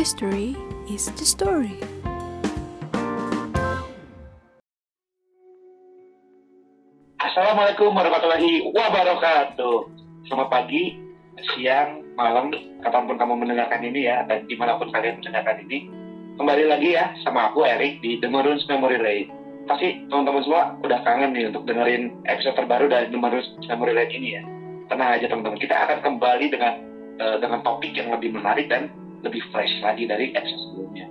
History 0.00 0.56
is 0.88 1.12
the 1.20 1.28
story. 1.28 1.76
Assalamualaikum 7.20 7.92
warahmatullahi 7.92 8.64
wabarakatuh. 8.72 9.76
Selamat 10.24 10.48
pagi, 10.48 10.96
siang, 11.52 12.00
malam, 12.16 12.48
kapan 12.80 13.12
pun 13.12 13.20
kamu 13.20 13.44
mendengarkan 13.44 13.84
ini 13.84 14.08
ya, 14.08 14.24
dan 14.24 14.48
di 14.48 14.56
mana 14.56 14.80
pun 14.80 14.88
kalian 14.88 15.20
mendengarkan 15.20 15.68
ini. 15.68 15.92
Kembali 16.40 16.64
lagi 16.64 16.96
ya 16.96 17.12
sama 17.20 17.52
aku 17.52 17.68
Erik 17.68 18.00
di 18.00 18.16
The 18.24 18.28
Maroons 18.32 18.64
Memory 18.72 19.04
Lane. 19.04 19.28
Pasti 19.68 20.08
teman-teman 20.08 20.40
semua 20.48 20.80
udah 20.80 21.04
kangen 21.04 21.36
nih 21.36 21.52
untuk 21.52 21.68
dengerin 21.68 22.24
episode 22.24 22.56
terbaru 22.56 22.88
dari 22.88 23.12
The 23.12 23.20
Maroons 23.20 23.52
Memory 23.68 23.92
Lane 23.92 24.12
ini 24.16 24.28
ya. 24.32 24.42
Tenang 24.88 25.20
aja 25.20 25.28
teman-teman, 25.28 25.60
kita 25.60 25.76
akan 25.76 25.98
kembali 26.00 26.46
dengan 26.48 26.72
uh, 27.20 27.36
dengan 27.36 27.60
topik 27.60 27.92
yang 27.92 28.08
lebih 28.16 28.32
menarik 28.32 28.64
dan 28.72 28.88
lebih 29.24 29.42
fresh 29.52 29.72
lagi 29.84 30.08
dari 30.08 30.32
episode 30.32 30.60
sebelumnya. 30.70 31.06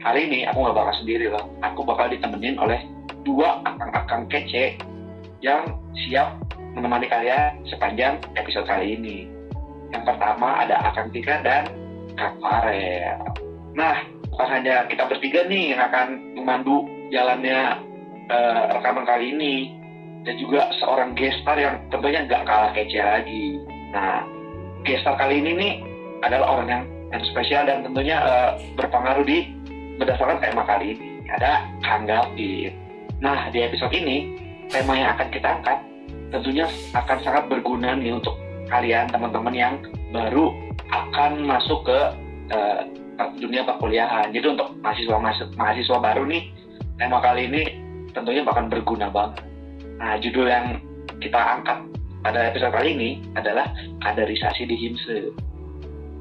Hari 0.00 0.20
ini 0.32 0.38
aku 0.48 0.64
nggak 0.64 0.76
bakal 0.76 0.94
sendiri 1.04 1.28
loh, 1.28 1.44
aku 1.60 1.80
bakal 1.84 2.08
ditemenin 2.08 2.56
oleh 2.56 2.80
dua 3.22 3.60
akang-akang 3.68 4.24
kece 4.32 4.80
yang 5.44 5.76
siap 6.06 6.40
menemani 6.72 7.04
kalian 7.10 7.60
sepanjang 7.68 8.16
episode 8.38 8.64
kali 8.64 8.96
ini. 8.96 9.28
Yang 9.90 10.04
pertama 10.06 10.62
ada 10.64 10.76
Akang 10.86 11.10
Tika 11.10 11.42
dan 11.42 11.66
Kak 12.14 12.38
Farel. 12.38 13.18
Nah, 13.74 14.06
bukan 14.30 14.48
hanya 14.48 14.86
kita 14.86 15.04
bertiga 15.10 15.44
nih 15.50 15.74
yang 15.74 15.82
akan 15.82 16.38
memandu 16.38 16.86
jalannya 17.10 17.82
uh, 18.30 18.70
rekaman 18.78 19.02
kali 19.02 19.34
ini, 19.34 19.54
dan 20.22 20.38
juga 20.38 20.70
seorang 20.78 21.18
gestar 21.18 21.58
yang 21.58 21.76
tentunya 21.90 22.22
nggak 22.24 22.46
kalah 22.46 22.70
kece 22.72 23.02
lagi. 23.02 23.58
Nah, 23.90 24.22
gestar 24.86 25.18
kali 25.18 25.42
ini 25.42 25.50
nih 25.58 25.74
adalah 26.22 26.46
orang 26.54 26.68
yang 26.70 26.84
yang 27.10 27.22
spesial 27.30 27.62
dan 27.66 27.82
tentunya 27.86 28.22
uh, 28.22 28.50
berpengaruh 28.78 29.26
di 29.26 29.50
berdasarkan 29.98 30.38
tema 30.40 30.62
kali 30.64 30.96
ini. 30.96 31.06
Ada 31.30 31.66
Kang 31.86 32.10
Gavin. 32.10 32.74
Nah, 33.22 33.52
di 33.54 33.62
episode 33.62 33.94
ini 33.94 34.34
tema 34.70 34.98
yang 34.98 35.14
akan 35.14 35.28
kita 35.30 35.48
angkat 35.60 35.78
tentunya 36.30 36.66
akan 36.94 37.18
sangat 37.26 37.44
berguna 37.50 37.98
nih 37.98 38.14
untuk 38.14 38.38
kalian 38.70 39.10
teman-teman 39.10 39.54
yang 39.54 39.74
baru 40.14 40.54
akan 40.90 41.42
masuk 41.42 41.86
ke 41.86 41.98
uh, 42.54 42.82
dunia 43.36 43.66
perkuliahan. 43.66 44.30
Jadi 44.30 44.46
untuk 44.46 44.70
mahasiswa 44.80 45.18
mahasiswa 45.58 45.98
baru 45.98 46.22
nih 46.24 46.42
tema 46.96 47.18
kali 47.18 47.50
ini 47.50 47.62
tentunya 48.14 48.46
bakal 48.46 48.70
berguna 48.70 49.10
banget. 49.10 49.42
Nah 49.98 50.16
judul 50.22 50.46
yang 50.48 50.78
kita 51.18 51.36
angkat 51.36 51.78
pada 52.22 52.48
episode 52.48 52.72
kali 52.72 52.94
ini 52.96 53.10
adalah 53.34 53.68
kaderisasi 54.00 54.64
di 54.64 54.76
HIMSE. 54.78 55.49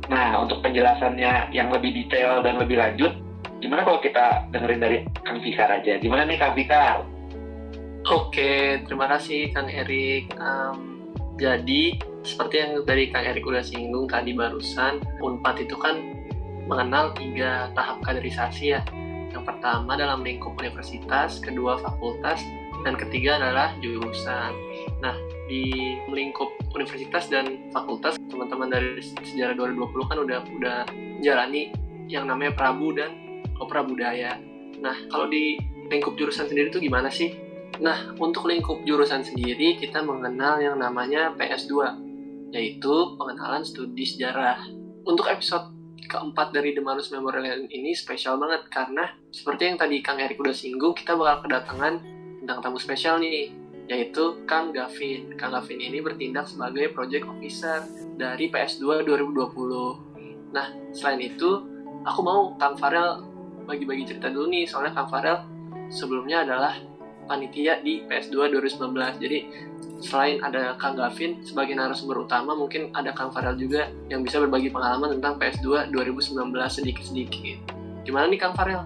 Nah 0.09 0.41
untuk 0.41 0.65
penjelasannya 0.65 1.53
yang 1.53 1.69
lebih 1.69 1.93
detail 1.93 2.41
dan 2.41 2.57
lebih 2.57 2.81
lanjut, 2.81 3.13
gimana 3.61 3.85
kalau 3.85 4.01
kita 4.01 4.49
dengerin 4.49 4.81
dari 4.81 4.97
Kang 5.21 5.39
Fikar 5.39 5.69
aja? 5.69 6.01
Gimana 6.01 6.25
nih 6.25 6.37
Kang 6.41 6.57
Fikar? 6.57 7.05
Oke, 8.09 8.81
terima 8.89 9.05
kasih 9.05 9.53
Kang 9.53 9.69
Erik. 9.69 10.33
Um, 10.41 11.05
jadi 11.37 11.95
seperti 12.25 12.55
yang 12.57 12.71
dari 12.83 13.13
Kang 13.13 13.23
Erik 13.23 13.45
udah 13.45 13.61
singgung 13.61 14.09
tadi 14.09 14.33
barusan, 14.33 14.97
Unpad 15.21 15.61
itu 15.61 15.77
kan 15.77 16.01
mengenal 16.65 17.13
tiga 17.13 17.69
tahap 17.77 18.01
kaderisasi 18.01 18.73
ya. 18.73 18.81
Yang 19.29 19.45
pertama 19.45 19.93
dalam 19.93 20.25
lingkup 20.25 20.57
universitas, 20.57 21.37
kedua 21.37 21.77
fakultas, 21.77 22.41
dan 22.81 22.97
ketiga 22.97 23.37
adalah 23.37 23.77
jurusan. 23.77 24.51
Nah, 25.05 25.15
di 25.49 25.97
lingkup 26.13 26.53
universitas 26.77 27.25
dan 27.27 27.73
fakultas, 27.73 28.21
teman-teman 28.29 28.69
dari 28.69 29.01
sejarah 29.01 29.57
2020 29.57 30.09
kan 30.09 30.17
udah 30.21 30.39
udah 30.45 30.77
jalani 31.25 31.73
yang 32.05 32.29
namanya 32.29 32.53
Prabu 32.53 32.93
dan 32.93 33.41
Opera 33.57 33.81
Budaya. 33.81 34.37
Nah, 34.79 34.95
kalau 35.09 35.27
di 35.27 35.57
lingkup 35.89 36.15
jurusan 36.15 36.45
sendiri 36.45 36.69
itu 36.69 36.79
gimana 36.79 37.09
sih? 37.09 37.33
Nah, 37.81 38.13
untuk 38.21 38.45
lingkup 38.45 38.85
jurusan 38.85 39.25
sendiri, 39.25 39.81
kita 39.81 40.05
mengenal 40.05 40.61
yang 40.61 40.77
namanya 40.77 41.33
PS2, 41.35 41.97
yaitu 42.53 42.93
pengenalan 43.17 43.65
studi 43.65 44.05
sejarah. 44.05 44.63
Untuk 45.05 45.25
episode 45.27 45.73
keempat 46.09 46.51
dari 46.55 46.73
The 46.73 46.81
Manus 46.81 47.13
Memorial 47.13 47.69
ini 47.69 47.93
spesial 47.93 48.37
banget, 48.41 48.67
karena 48.73 49.13
seperti 49.29 49.69
yang 49.69 49.77
tadi 49.77 50.01
Kang 50.01 50.21
Erik 50.21 50.41
udah 50.41 50.55
singgung, 50.55 50.97
kita 50.97 51.13
bakal 51.13 51.45
kedatangan 51.45 52.01
tentang 52.41 52.59
tamu 52.65 52.79
spesial 52.81 53.21
nih, 53.21 53.53
yaitu 53.89 54.45
Kang 54.45 54.69
Gavin. 54.69 55.33
Kang 55.35 55.51
Gavin 55.51 55.81
ini 55.81 55.99
bertindak 55.99 56.45
sebagai 56.45 56.93
Project 56.93 57.25
Officer 57.25 57.83
dari 58.15 58.47
PS2 58.53 59.01
2020. 59.03 60.53
Nah, 60.53 60.69
selain 60.93 61.25
itu, 61.25 61.65
aku 62.05 62.21
mau 62.21 62.53
Kang 62.61 62.77
Farel 62.77 63.25
bagi-bagi 63.65 64.05
cerita 64.13 64.29
dulu 64.29 64.49
nih, 64.53 64.69
soalnya 64.69 64.93
Kang 64.93 65.09
Farel 65.09 65.41
sebelumnya 65.89 66.45
adalah 66.45 66.77
panitia 67.25 67.81
di 67.81 68.05
PS2 68.05 68.53
2019. 68.53 68.93
Jadi 69.21 69.39
selain 70.05 70.37
ada 70.45 70.77
Kang 70.77 70.93
Gavin 70.93 71.41
sebagai 71.41 71.73
narasumber 71.73 72.21
utama, 72.25 72.53
mungkin 72.53 72.93
ada 72.93 73.09
Kang 73.13 73.33
Farel 73.33 73.57
juga 73.57 73.89
yang 74.09 74.21
bisa 74.21 74.37
berbagi 74.37 74.69
pengalaman 74.69 75.17
tentang 75.17 75.41
PS2 75.41 75.89
2019 75.89 76.45
sedikit-sedikit. 76.69 77.57
Gimana 78.05 78.29
nih 78.29 78.37
Kang 78.41 78.53
Farel? 78.53 78.85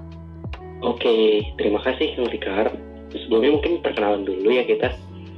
Oke, 0.83 1.43
terima 1.59 1.79
kasih 1.83 2.15
Kang 2.15 2.27
Fikar. 2.27 2.92
Sebelumnya 3.13 3.51
mungkin 3.61 3.73
perkenalan 3.85 4.25
dulu 4.25 4.49
ya 4.49 4.65
kita. 4.65 4.93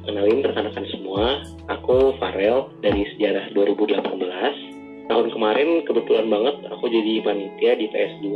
Kenalin 0.05 0.45
rekan-rekan 0.45 0.85
semua, 0.93 1.41
aku 1.65 2.13
Farel 2.21 2.69
dari 2.85 3.09
Sejarah 3.15 3.49
2018. 3.57 5.09
Tahun 5.09 5.27
kemarin 5.33 5.81
kebetulan 5.85 6.29
banget 6.29 6.55
aku 6.69 6.85
jadi 6.89 7.25
panitia 7.25 7.73
di 7.77 7.85
PS2 7.89 8.29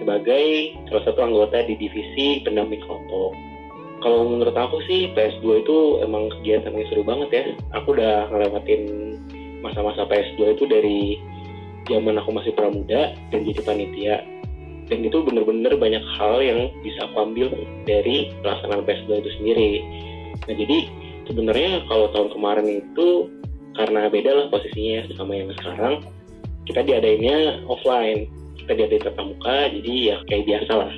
sebagai 0.00 0.44
salah 0.88 1.04
satu 1.06 1.20
anggota 1.22 1.64
di 1.64 1.76
divisi 1.76 2.40
pendamping 2.44 2.80
kelompok 2.84 3.36
kalau 4.04 4.28
menurut 4.28 4.52
aku 4.52 4.84
sih 4.84 5.08
PS2 5.16 5.64
itu 5.64 5.76
emang 6.04 6.28
kegiatan 6.38 6.76
yang 6.76 6.86
seru 6.92 7.02
banget 7.08 7.28
ya. 7.32 7.44
Aku 7.80 7.96
udah 7.96 8.28
ngelewatin 8.28 8.82
masa-masa 9.64 10.04
PS2 10.04 10.60
itu 10.60 10.64
dari 10.68 11.16
zaman 11.88 12.20
aku 12.20 12.36
masih 12.36 12.52
pramuda 12.52 13.16
dan 13.32 13.40
jadi 13.48 13.60
panitia. 13.64 14.20
Dan 14.88 15.00
itu 15.00 15.24
bener-bener 15.24 15.72
banyak 15.80 16.04
hal 16.20 16.44
yang 16.44 16.68
bisa 16.84 17.08
aku 17.08 17.16
ambil 17.24 17.48
dari 17.88 18.32
pelaksanaan 18.44 18.84
PS2 18.84 19.10
itu 19.24 19.30
sendiri. 19.40 19.70
Nah 20.44 20.54
jadi 20.54 20.78
sebenarnya 21.24 21.70
kalau 21.88 22.06
tahun 22.12 22.28
kemarin 22.36 22.66
itu 22.84 23.08
karena 23.74 24.06
beda 24.12 24.30
lah 24.30 24.46
posisinya 24.52 25.08
sama 25.16 25.34
yang 25.34 25.50
sekarang, 25.56 25.94
kita 26.68 26.80
diadainnya 26.84 27.64
offline. 27.66 28.28
Kita 28.60 28.72
diadain 28.76 29.04
tatap 29.04 29.28
muka, 29.28 29.68
jadi 29.72 29.92
ya 30.08 30.16
kayak 30.24 30.44
biasa 30.48 30.72
lah 30.72 30.92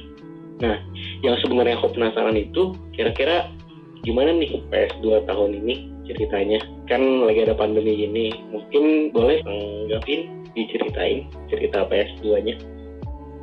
Nah, 0.56 0.80
yang 1.20 1.36
sebenarnya 1.44 1.76
aku 1.76 1.92
penasaran 1.92 2.36
itu 2.36 2.72
kira-kira 2.96 3.52
gimana 4.04 4.32
nih 4.32 4.64
PS2 4.72 5.28
tahun 5.28 5.50
ini 5.64 5.74
ceritanya? 6.08 6.64
Kan 6.88 7.28
lagi 7.28 7.44
ada 7.44 7.54
pandemi 7.58 7.92
gini, 8.06 8.32
mungkin 8.48 9.12
boleh 9.12 9.42
Gavin 9.90 10.46
diceritain 10.56 11.28
cerita 11.52 11.84
PS2-nya? 11.92 12.56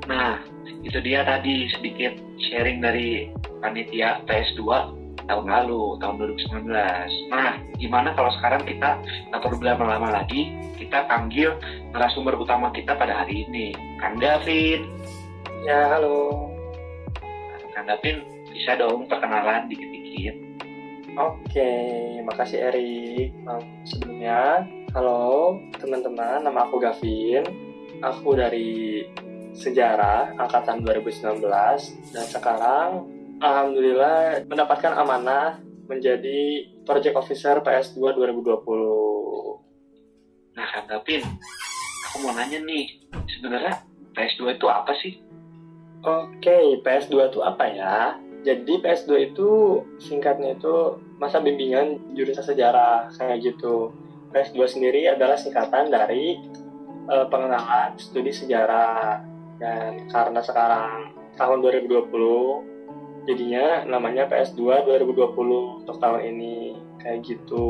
Nah, 0.08 0.44
itu 0.84 1.00
dia 1.00 1.24
tadi 1.24 1.72
sedikit 1.72 2.19
sharing 2.52 2.84
dari 2.84 3.31
panitia 3.64 4.19
PS2 4.28 4.62
tahun 5.24 5.46
lalu, 5.47 5.96
tahun 6.03 6.16
2019. 6.19 7.31
Nah, 7.31 7.56
gimana 7.80 8.12
kalau 8.12 8.31
sekarang 8.40 8.68
kita 8.68 9.00
nggak 9.31 9.41
perlu 9.41 9.58
berlama-lama 9.64 10.19
lagi, 10.19 10.52
kita 10.75 11.08
panggil 11.08 11.56
narasumber 11.96 12.36
utama 12.36 12.75
kita 12.75 13.00
pada 13.00 13.24
hari 13.24 13.47
ini, 13.47 13.72
Kang 14.03 14.19
Gavin. 14.19 14.84
Ya, 15.64 15.96
halo. 15.96 16.52
Kang 17.72 17.88
Gavin 17.88 18.28
bisa 18.52 18.75
dong 18.75 19.08
perkenalan 19.08 19.72
dikit-dikit. 19.72 20.35
Oke, 21.16 21.72
makasih 22.25 22.59
Erik. 22.74 23.31
sebelumnya, 23.88 24.68
halo 24.91 25.56
teman-teman, 25.80 26.44
nama 26.44 26.67
aku 26.67 26.84
Gavin. 26.84 27.47
Aku 28.03 28.35
dari 28.35 29.08
Sejarah 29.53 30.34
Angkatan 30.38 30.82
2019 30.82 31.46
dan 32.14 32.26
sekarang 32.26 32.90
Alhamdulillah 33.38 34.46
mendapatkan 34.50 34.94
amanah 34.97 35.61
menjadi 35.85 36.70
Project 36.88 37.16
Officer 37.16 37.59
PS2 37.59 38.16
2020. 38.16 40.53
Nah, 40.53 40.66
Kang 40.70 40.85
Gavin, 40.85 41.23
aku 42.08 42.16
mau 42.23 42.34
nanya 42.38 42.61
nih, 42.61 43.02
sebenarnya 43.28 43.84
PS2 44.14 44.58
itu 44.58 44.67
apa 44.70 44.94
sih? 44.96 45.17
Oke, 46.03 46.84
PS2 46.84 47.32
itu 47.32 47.40
apa 47.41 47.66
ya? 47.67 47.96
Jadi 48.44 48.84
PS2 48.84 49.32
itu 49.32 49.50
singkatnya 50.03 50.59
itu 50.59 51.00
masa 51.16 51.40
bimbingan 51.40 51.96
jurusan 52.11 52.44
sejarah 52.44 53.08
kayak 53.16 53.40
gitu. 53.44 53.96
PS2 54.35 54.59
sendiri 54.67 55.08
adalah 55.08 55.40
singkatan 55.40 55.88
dari 55.88 56.35
uh, 57.08 57.23
pengenalan 57.32 57.96
studi 57.96 58.35
sejarah 58.35 59.33
dan 59.61 60.09
karena 60.09 60.41
sekarang 60.41 61.14
tahun 61.38 61.59
2020 61.61 63.28
jadinya 63.28 63.88
namanya 63.88 64.28
PS2 64.28 64.84
2020 64.84 65.84
untuk 65.84 65.97
tahun 66.00 66.22
ini 66.35 66.76
kayak 67.00 67.20
gitu. 67.23 67.67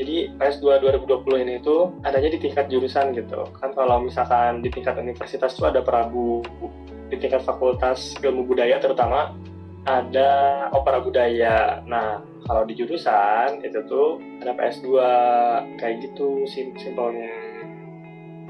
jadi 0.00 0.32
PS2 0.40 0.80
2020 1.04 1.44
ini 1.44 1.60
itu 1.60 1.92
adanya 2.08 2.32
di 2.32 2.40
tingkat 2.40 2.72
jurusan 2.72 3.12
gitu. 3.12 3.44
Kan 3.60 3.76
kalau 3.76 4.00
misalkan 4.00 4.64
di 4.64 4.72
tingkat 4.72 4.96
universitas 4.96 5.52
itu 5.52 5.68
ada 5.68 5.84
Prabu, 5.84 6.40
di 7.12 7.20
tingkat 7.20 7.44
fakultas 7.44 8.16
ilmu 8.24 8.48
budaya 8.48 8.80
terutama 8.80 9.36
ada 9.84 10.68
opera 10.72 11.04
budaya. 11.04 11.84
Nah, 11.84 12.24
kalau 12.48 12.64
di 12.64 12.72
jurusan 12.80 13.60
itu 13.60 13.80
tuh 13.84 14.22
ada 14.40 14.56
PS2 14.56 14.88
kayak 15.76 15.96
gitu 16.00 16.48
sim 16.48 16.72
simpelnya. 16.80 17.59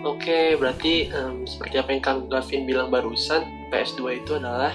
Oke, 0.00 0.56
berarti 0.56 1.12
em, 1.12 1.44
seperti 1.44 1.76
apa 1.76 1.92
yang 1.92 2.00
Kang 2.00 2.20
Gavin 2.32 2.64
bilang 2.64 2.88
barusan, 2.88 3.44
PS2 3.68 4.24
itu 4.24 4.40
adalah 4.40 4.72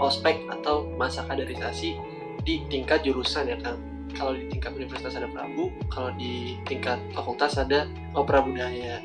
ospek 0.00 0.48
atau 0.48 0.88
masa 0.96 1.28
kaderisasi 1.28 2.00
di 2.40 2.64
tingkat 2.72 3.04
jurusan 3.04 3.52
ya 3.52 3.60
Kang. 3.60 3.76
Kalau 4.16 4.32
di 4.32 4.48
tingkat 4.48 4.72
universitas 4.72 5.12
ada 5.20 5.28
Prabu, 5.28 5.68
kalau 5.92 6.08
di 6.16 6.56
tingkat 6.64 6.96
fakultas 7.12 7.60
ada 7.60 7.84
opera 8.16 8.40
budaya. 8.40 9.04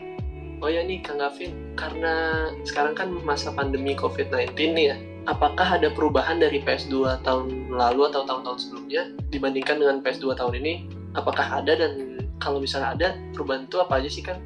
Oh 0.63 0.71
ya 0.71 0.87
nih 0.87 1.03
Kang 1.03 1.19
Gavin, 1.19 1.75
karena 1.75 2.47
sekarang 2.63 2.95
kan 2.95 3.11
masa 3.27 3.51
pandemi 3.51 3.91
COVID-19 3.91 4.55
nih 4.71 4.85
ya, 4.95 4.97
apakah 5.27 5.67
ada 5.67 5.91
perubahan 5.91 6.39
dari 6.39 6.63
PS2 6.63 7.27
tahun 7.27 7.75
lalu 7.75 8.07
atau 8.07 8.23
tahun-tahun 8.23 8.57
sebelumnya 8.63 9.11
dibandingkan 9.35 9.83
dengan 9.83 9.99
PS2 9.99 10.31
tahun 10.31 10.63
ini? 10.63 10.73
Apakah 11.11 11.59
ada 11.59 11.75
dan 11.75 12.23
kalau 12.39 12.63
misalnya 12.63 12.95
ada, 12.95 13.07
perubahan 13.35 13.67
itu 13.67 13.77
apa 13.83 13.99
aja 13.99 14.07
sih 14.07 14.23
Kang? 14.23 14.39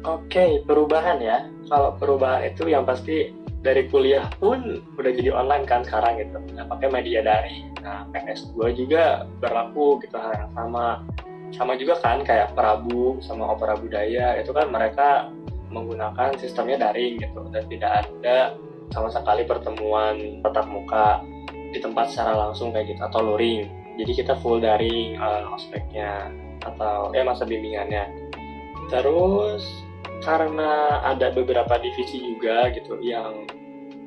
Oke, 0.00 0.64
perubahan 0.64 1.20
ya. 1.20 1.44
Kalau 1.68 1.92
perubahan 2.00 2.48
itu 2.48 2.72
yang 2.72 2.88
pasti 2.88 3.36
dari 3.60 3.84
kuliah 3.92 4.24
pun 4.40 4.80
udah 4.96 5.12
jadi 5.12 5.30
online 5.36 5.68
kan 5.68 5.84
sekarang 5.84 6.16
gitu. 6.16 6.40
Nah, 6.56 6.64
pakai 6.64 6.88
media 6.88 7.20
daring. 7.20 7.76
Nah, 7.84 8.08
PS2 8.08 8.72
juga 8.72 9.28
berlaku 9.44 10.00
gitu 10.00 10.16
hal 10.16 10.32
yang 10.32 10.52
sama. 10.56 11.04
Sama 11.52 11.76
juga 11.76 12.00
kan 12.00 12.24
kayak 12.24 12.56
Prabu 12.56 13.20
sama 13.20 13.52
Opera 13.52 13.76
Budaya 13.76 14.40
itu 14.40 14.54
kan 14.54 14.72
mereka 14.72 15.28
menggunakan 15.68 16.34
sistemnya 16.40 16.90
daring 16.90 17.20
gitu 17.20 17.46
dan 17.52 17.64
tidak 17.68 17.90
ada 18.06 18.54
sama 18.90 19.12
sekali 19.12 19.46
pertemuan 19.46 20.42
tatap 20.42 20.66
muka 20.66 21.22
di 21.70 21.78
tempat 21.78 22.10
secara 22.10 22.48
langsung 22.48 22.72
kayak 22.72 22.96
gitu 22.96 23.02
atau 23.04 23.20
luring. 23.22 23.68
Jadi 24.00 24.12
kita 24.16 24.38
full 24.40 24.62
daring 24.64 25.20
uh, 25.20 25.44
ospeknya 25.52 26.32
atau 26.64 27.12
ya 27.12 27.22
masa 27.22 27.44
bimbingannya. 27.44 28.08
Terus 28.88 29.89
karena 30.20 31.00
ada 31.00 31.32
beberapa 31.32 31.80
divisi 31.80 32.20
juga 32.20 32.68
gitu 32.72 33.00
yang 33.00 33.48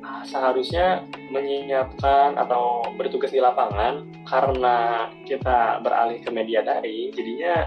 ah, 0.00 0.22
seharusnya 0.22 1.02
menyiapkan 1.34 2.38
atau 2.38 2.86
bertugas 2.94 3.34
di 3.34 3.42
lapangan 3.42 4.06
karena 4.22 5.10
kita 5.26 5.82
beralih 5.82 6.22
ke 6.22 6.30
media 6.30 6.62
daring 6.62 7.10
jadinya 7.12 7.66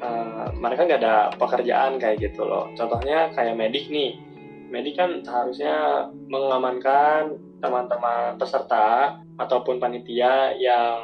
eh, 0.00 0.46
mereka 0.56 0.88
nggak 0.88 1.00
ada 1.04 1.16
pekerjaan 1.36 2.00
kayak 2.00 2.20
gitu 2.20 2.44
loh. 2.44 2.72
Contohnya 2.74 3.32
kayak 3.36 3.56
medik 3.56 3.92
nih. 3.92 4.18
Medik 4.66 4.98
kan 4.98 5.22
seharusnya 5.22 6.08
mengamankan 6.26 7.38
teman-teman 7.62 8.34
peserta 8.34 9.20
ataupun 9.38 9.78
panitia 9.78 10.52
yang 10.58 11.00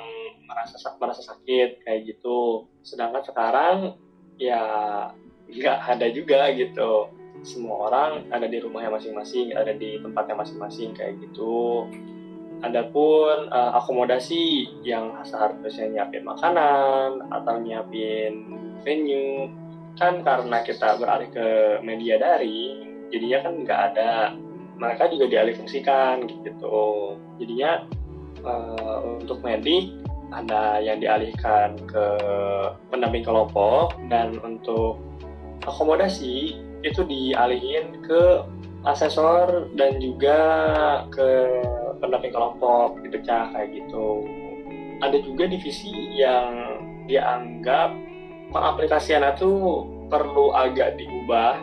merasa 0.49 0.77
merasa 0.99 1.23
sakit 1.23 1.85
kayak 1.85 2.01
gitu. 2.11 2.67
Sedangkan 2.83 3.23
sekarang 3.23 3.77
ya 4.37 4.65
nggak 5.53 5.79
ada 5.87 6.07
juga 6.11 6.49
gitu. 6.57 7.13
Semua 7.43 7.91
orang 7.91 8.31
ada 8.31 8.47
di 8.47 8.63
rumahnya 8.63 8.95
masing-masing 8.95 9.53
ada 9.53 9.75
di 9.75 9.99
tempatnya 10.01 10.37
masing-masing 10.39 10.97
kayak 10.97 11.19
gitu. 11.21 11.87
Adapun 12.63 13.51
uh, 13.51 13.75
akomodasi 13.83 14.71
yang 14.87 15.19
seharusnya 15.27 15.91
nyiapin 15.91 16.23
makanan 16.23 17.27
atau 17.35 17.59
nyiapin 17.59 18.47
venue 18.87 19.51
kan 19.99 20.23
karena 20.23 20.63
kita 20.63 20.97
beralih 20.97 21.29
ke 21.35 21.47
media 21.83 22.17
daring 22.23 23.11
jadinya 23.11 23.39
kan 23.45 23.55
nggak 23.67 23.81
ada. 23.93 24.13
Mereka 24.79 25.15
juga 25.15 25.27
dialihfungsikan 25.31 26.27
gitu. 26.27 27.15
Jadinya 27.39 27.87
uh, 28.47 29.19
untuk 29.19 29.43
medik 29.43 29.91
ada 30.33 30.81
yang 30.81 30.99
dialihkan 30.99 31.77
ke 31.85 32.07
pendamping 32.89 33.23
kelompok 33.23 33.93
dan 34.09 34.41
untuk 34.41 34.97
akomodasi 35.67 36.59
itu 36.83 37.01
dialihin 37.07 38.03
ke 38.03 38.43
asesor 38.83 39.71
dan 39.79 40.03
juga 40.03 40.39
ke 41.15 41.63
pendamping 42.03 42.35
kelompok 42.35 42.99
dipecah 43.07 43.55
kayak 43.55 43.71
gitu. 43.71 44.27
Ada 45.03 45.19
juga 45.23 45.47
divisi 45.51 46.19
yang 46.19 46.83
dianggap 47.07 47.95
pengaplikasian 48.51 49.23
itu 49.23 49.87
perlu 50.11 50.55
agak 50.55 50.99
diubah 50.99 51.59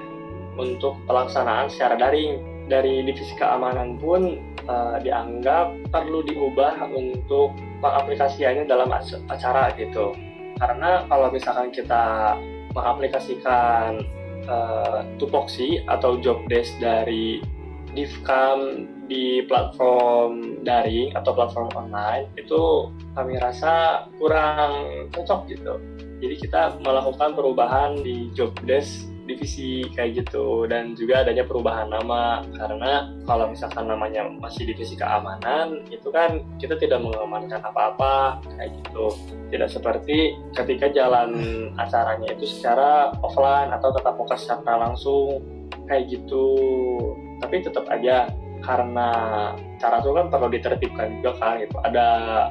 untuk 0.59 0.95
pelaksanaan 1.07 1.67
secara 1.71 1.99
daring. 1.99 2.47
Dari 2.69 3.01
divisi 3.01 3.33
keamanan 3.33 3.97
pun 3.97 4.37
uh, 4.69 5.01
dianggap 5.01 5.73
perlu 5.89 6.21
diubah 6.21 6.77
untuk 6.93 7.57
pengaplikasiannya 7.81 8.69
dalam 8.69 8.93
acara 9.25 9.73
gitu. 9.73 10.13
Karena 10.61 11.01
kalau 11.09 11.33
misalkan 11.33 11.73
kita 11.73 12.37
mengaplikasikan 12.77 14.05
uh, 14.45 15.01
tupoksi 15.17 15.81
atau 15.89 16.21
job 16.21 16.37
desk 16.47 16.77
dari 16.77 17.41
Divcam 17.89 18.85
di 19.09 19.41
platform 19.49 20.61
daring 20.61 21.17
atau 21.17 21.33
platform 21.33 21.73
online 21.73 22.29
itu 22.37 22.93
kami 23.17 23.41
rasa 23.41 24.05
kurang 24.21 24.85
cocok 25.09 25.49
gitu. 25.49 25.73
Jadi 26.21 26.35
kita 26.37 26.77
melakukan 26.85 27.33
perubahan 27.33 27.97
di 27.97 28.29
job 28.37 28.53
desk 28.69 29.08
divisi 29.29 29.85
kayak 29.93 30.25
gitu. 30.25 30.65
Dan 30.65 30.97
juga 30.97 31.21
adanya 31.21 31.45
perubahan 31.45 31.93
nama 31.93 32.41
karena 32.57 33.13
kalau 33.29 33.53
misalkan 33.53 33.85
namanya 33.85 34.25
masih 34.25 34.65
divisi 34.65 34.97
keamanan 34.97 35.85
itu 35.93 36.09
kan 36.09 36.41
kita 36.57 36.73
tidak 36.81 37.05
mengamankan 37.05 37.61
apa-apa 37.61 38.41
kayak 38.57 38.73
gitu. 38.81 39.13
Tidak 39.53 39.69
seperti 39.69 40.33
ketika 40.57 40.89
jalan 40.89 41.37
acaranya 41.77 42.33
itu 42.33 42.49
secara 42.49 43.13
offline 43.21 43.69
atau 43.69 43.93
tetap 43.93 44.17
muka 44.17 44.33
secara 44.33 44.89
langsung 44.89 45.45
kayak 45.85 46.09
gitu. 46.09 46.49
Tapi 47.39 47.61
tetap 47.61 47.85
aja 47.93 48.27
karena 48.59 49.09
cara 49.79 50.03
itu 50.03 50.11
kan 50.11 50.27
perlu 50.27 50.51
ditertibkan 50.51 51.23
juga 51.23 51.31
kan 51.39 51.63
gitu. 51.63 51.79
Ada 51.79 52.07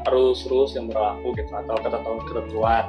rules-rules 0.08 0.72
yang 0.72 0.88
berlaku 0.88 1.36
gitu 1.36 1.52
atau 1.52 1.76
ketentuan-ketentuan 1.84 2.84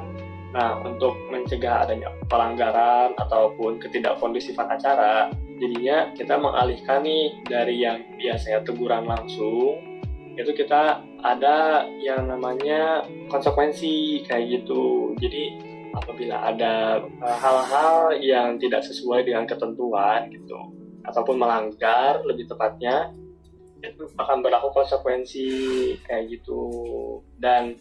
Nah, 0.50 0.82
untuk 0.82 1.14
mencegah 1.30 1.86
adanya 1.86 2.10
pelanggaran 2.26 3.14
ataupun 3.14 3.78
ketidakkondusifan 3.78 4.66
acara, 4.66 5.30
jadinya 5.62 6.10
kita 6.18 6.34
mengalihkan 6.34 7.06
nih 7.06 7.38
dari 7.46 7.78
yang 7.78 8.02
biasanya 8.18 8.66
teguran 8.66 9.06
langsung, 9.06 9.78
itu 10.34 10.50
kita 10.50 11.06
ada 11.22 11.86
yang 12.02 12.26
namanya 12.26 13.06
konsekuensi 13.30 14.26
kayak 14.26 14.62
gitu. 14.62 15.14
Jadi 15.22 15.54
apabila 15.94 16.50
ada 16.50 16.98
eh, 16.98 17.36
hal-hal 17.38 18.18
yang 18.18 18.58
tidak 18.58 18.82
sesuai 18.82 19.22
dengan 19.22 19.46
ketentuan 19.46 20.34
gitu, 20.34 20.58
ataupun 21.06 21.38
melanggar 21.38 22.26
lebih 22.26 22.50
tepatnya, 22.50 23.14
itu 23.80 24.02
akan 24.18 24.42
berlaku 24.42 24.74
konsekuensi 24.74 25.48
kayak 26.02 26.26
gitu. 26.26 26.66
Dan 27.38 27.78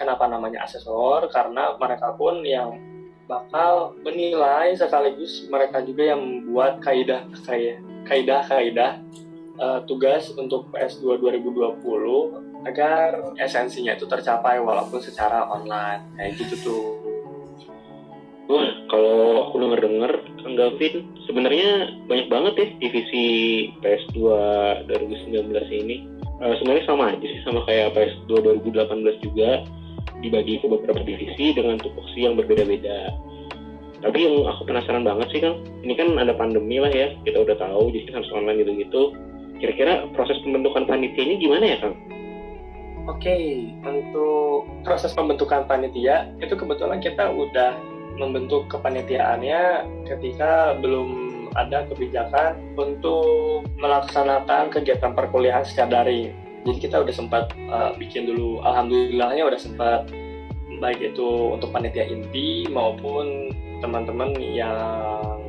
kenapa 0.00 0.24
namanya 0.24 0.64
asesor 0.64 1.28
karena 1.28 1.76
mereka 1.76 2.16
pun 2.16 2.40
yang 2.40 2.80
bakal 3.28 3.94
menilai 4.02 4.72
sekaligus 4.74 5.46
mereka 5.46 5.84
juga 5.84 6.16
yang 6.16 6.18
membuat 6.24 6.80
kaidah 6.80 7.28
kaidah 8.08 8.42
kaidah 8.48 8.92
uh, 9.60 9.84
tugas 9.84 10.32
untuk 10.34 10.72
PS2 10.72 11.20
2020 11.20 12.66
agar 12.66 13.36
esensinya 13.40 13.94
itu 13.96 14.04
tercapai 14.08 14.58
walaupun 14.60 15.00
secara 15.00 15.46
online 15.48 16.04
kayak 16.16 16.32
gitu 16.40 16.54
tuh. 16.64 16.84
Wah, 18.50 18.66
kalau 18.90 19.46
aku 19.46 19.62
denger 19.62 19.80
dengar 19.86 20.12
Kang 20.42 20.58
Gavin, 20.58 21.06
sebenarnya 21.30 22.02
banyak 22.10 22.26
banget 22.26 22.52
ya 22.58 22.66
divisi 22.82 23.26
PS2 23.78 24.18
2019 24.90 25.54
ini. 25.70 26.10
Uh, 26.42 26.58
sebenarnya 26.58 26.84
sama 26.88 27.14
aja 27.14 27.22
sih, 27.22 27.40
sama 27.46 27.62
kayak 27.68 27.94
PS2 27.94 28.58
2018 28.66 29.22
juga 29.22 29.62
dibagi 30.20 30.60
ke 30.60 30.66
beberapa 30.68 31.00
divisi 31.04 31.52
dengan 31.56 31.80
tupoksi 31.80 32.24
yang 32.28 32.36
berbeda-beda. 32.36 33.12
Tapi 34.00 34.16
yang 34.16 34.48
aku 34.48 34.64
penasaran 34.64 35.04
banget 35.04 35.28
sih 35.28 35.40
Kang, 35.44 35.60
ini 35.84 35.92
kan 35.92 36.16
ada 36.16 36.32
pandemi 36.32 36.80
lah 36.80 36.88
ya, 36.88 37.12
kita 37.28 37.44
udah 37.44 37.56
tahu 37.60 37.92
jadi 37.92 38.16
harus 38.16 38.32
online 38.32 38.64
gitu-gitu. 38.64 39.12
Kira-kira 39.60 40.08
proses 40.16 40.40
pembentukan 40.40 40.88
panitia 40.88 41.20
ini 41.20 41.36
gimana 41.36 41.64
ya 41.68 41.78
Kang? 41.84 41.96
Oke, 43.08 43.36
untuk 43.84 44.68
proses 44.84 45.12
pembentukan 45.12 45.68
panitia 45.68 46.32
itu 46.40 46.56
kebetulan 46.56 47.00
kita 47.04 47.28
udah 47.28 47.76
membentuk 48.16 48.68
kepanitiaannya 48.72 49.84
ketika 50.08 50.76
belum 50.80 51.30
ada 51.56 51.88
kebijakan 51.90 52.56
untuk 52.78 53.66
melaksanakan 53.80 54.70
kegiatan 54.70 55.12
perkuliahan 55.12 55.66
secara 55.66 56.04
daring 56.04 56.30
jadi 56.64 56.78
kita 56.78 56.96
udah 57.04 57.14
sempat 57.14 57.44
uh, 57.72 57.96
bikin 57.96 58.28
dulu 58.28 58.60
alhamdulillahnya 58.64 59.48
udah 59.48 59.60
sempat 59.60 60.10
baik 60.80 61.00
itu 61.12 61.52
untuk 61.52 61.72
panitia 61.72 62.08
inti 62.08 62.64
maupun 62.72 63.52
teman-teman 63.84 64.32
yang 64.40 65.40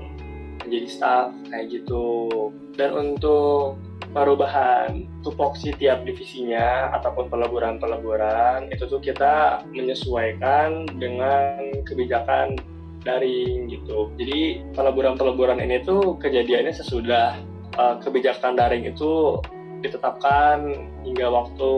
menjadi 0.63 0.87
staff 0.87 1.27
kayak 1.51 1.71
gitu 1.71 2.29
dan 2.75 2.95
untuk 2.95 3.79
perubahan 4.11 5.07
tupoksi 5.23 5.71
tiap 5.79 6.03
divisinya 6.03 6.91
ataupun 6.99 7.31
peleburan-peleburan 7.31 8.67
itu 8.71 8.83
tuh 8.87 8.99
kita 8.99 9.63
menyesuaikan 9.71 10.83
dengan 10.99 11.79
kebijakan 11.87 12.59
daring 13.01 13.71
gitu. 13.71 14.11
Jadi 14.19 14.61
peleburan-peleburan 14.75 15.63
ini 15.63 15.81
tuh 15.81 16.19
kejadiannya 16.19 16.75
sesudah 16.75 17.39
uh, 17.79 17.95
kebijakan 18.03 18.59
daring 18.59 18.83
itu 18.83 19.39
ditetapkan 19.81 20.69
hingga 21.03 21.27
waktu 21.27 21.71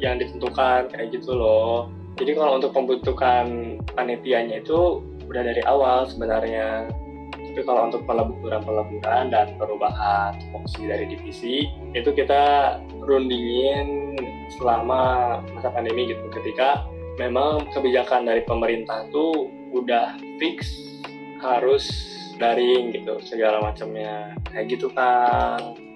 yang 0.00 0.16
ditentukan 0.16 0.88
kayak 0.88 1.08
gitu 1.12 1.36
loh. 1.36 1.92
Jadi 2.16 2.36
kalau 2.36 2.60
untuk 2.60 2.72
pembentukan 2.76 3.78
panitianya 3.96 4.60
itu 4.60 5.04
udah 5.28 5.42
dari 5.44 5.62
awal 5.64 6.08
sebenarnya. 6.08 6.88
Tapi 7.32 7.66
kalau 7.66 7.90
untuk 7.90 8.06
peleburan-peleburan 8.06 9.34
dan 9.34 9.58
perubahan 9.58 10.38
fungsi 10.54 10.86
dari 10.86 11.08
divisi 11.10 11.66
itu 11.98 12.10
kita 12.14 12.76
rundingin 13.02 14.14
selama 14.58 15.40
masa 15.50 15.72
pandemi 15.72 16.12
gitu. 16.12 16.22
Ketika 16.30 16.86
memang 17.18 17.66
kebijakan 17.74 18.28
dari 18.28 18.46
pemerintah 18.46 19.08
tuh 19.10 19.50
udah 19.74 20.14
fix 20.38 20.70
harus 21.42 21.84
daring 22.38 22.94
gitu 22.94 23.18
segala 23.24 23.60
macamnya. 23.64 24.36
Kayak 24.52 24.78
gitu 24.78 24.88
kan 24.94 25.89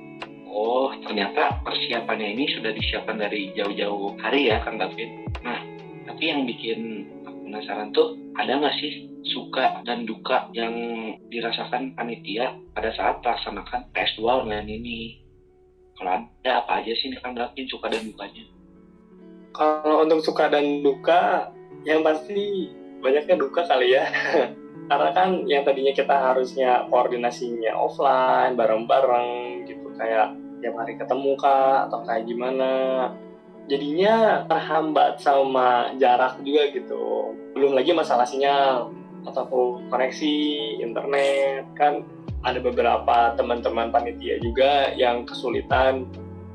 oh 0.55 0.95
ternyata 1.03 1.59
persiapannya 1.67 2.39
ini 2.39 2.45
sudah 2.55 2.71
disiapkan 2.71 3.19
dari 3.19 3.51
jauh-jauh 3.59 4.15
hari 4.23 4.55
ya 4.55 4.63
Kang 4.63 4.79
David 4.79 5.11
nah 5.43 5.59
tapi 6.07 6.31
yang 6.31 6.47
bikin 6.47 7.11
penasaran 7.27 7.91
tuh 7.91 8.15
ada 8.39 8.59
nggak 8.59 8.77
sih 8.79 9.15
suka 9.25 9.81
dan 9.89 10.05
duka 10.05 10.53
yang 10.53 10.75
dirasakan 11.33 11.97
panitia 11.97 12.53
pada 12.77 12.93
saat 12.93 13.25
melaksanakan 13.25 13.89
PS2 13.97 14.21
online 14.27 14.69
ini? 14.69 15.01
Kalau 15.95 16.21
ada 16.21 16.53
apa 16.61 16.83
aja 16.83 16.93
sih 16.99 17.15
nih 17.15 17.21
Kang 17.23 17.39
Dakin 17.39 17.67
suka 17.71 17.87
dan 17.89 18.05
dukanya? 18.05 18.45
Kalau 19.55 20.03
untuk 20.03 20.21
suka 20.27 20.51
dan 20.51 20.83
duka, 20.83 21.55
yang 21.87 22.03
pasti 22.03 22.69
banyaknya 22.99 23.39
duka 23.39 23.63
kali 23.65 23.95
ya. 23.95 24.05
Karena 24.91 25.11
kan 25.17 25.47
yang 25.49 25.63
tadinya 25.65 25.95
kita 25.95 26.13
harusnya 26.13 26.91
koordinasinya 26.91 27.73
offline, 27.79 28.59
bareng-bareng 28.59 29.65
gitu, 29.71 29.89
kayak 29.97 30.35
tiap 30.65 30.81
hari 30.81 30.97
ketemu 30.97 31.37
kah, 31.37 31.85
atau 31.85 32.01
kayak 32.09 32.25
gimana. 32.25 32.73
Jadinya 33.69 34.45
terhambat 34.49 35.21
sama 35.21 35.93
jarak 36.01 36.41
juga 36.41 36.73
gitu. 36.73 37.37
Belum 37.53 37.77
lagi 37.77 37.93
masalah 37.93 38.25
sinyal 38.25 38.89
ataupun 39.29 39.89
koneksi 39.89 40.37
internet 40.85 41.65
kan 41.77 42.05
ada 42.45 42.61
beberapa 42.61 43.33
teman-teman 43.41 43.89
panitia 43.89 44.37
juga 44.45 44.93
yang 44.93 45.25
kesulitan 45.25 46.05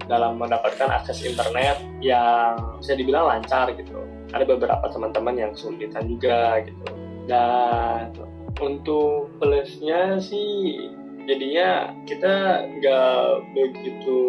dalam 0.05 0.37
mendapatkan 0.37 0.89
akses 0.89 1.25
internet 1.25 1.81
yang 2.01 2.57
bisa 2.77 2.93
dibilang 2.97 3.29
lancar 3.29 3.73
gitu 3.73 4.05
ada 4.33 4.45
beberapa 4.45 4.85
teman-teman 4.89 5.35
yang 5.37 5.51
kesulitan 5.53 6.05
juga 6.05 6.61
gitu 6.65 6.85
dan 7.25 8.13
untuk 8.61 9.33
plusnya 9.41 10.17
sih 10.21 10.89
jadinya 11.27 11.95
kita 12.07 12.65
nggak 12.79 13.23
begitu 13.55 14.19